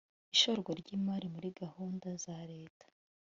[0.35, 2.85] ishorwa ryimari muri gahunda zareta